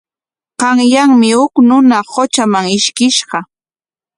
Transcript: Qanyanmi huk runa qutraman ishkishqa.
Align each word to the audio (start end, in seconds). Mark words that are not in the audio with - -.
Qanyanmi 0.59 1.29
huk 1.39 1.53
runa 1.67 1.99
qutraman 2.11 2.67
ishkishqa. 2.77 3.39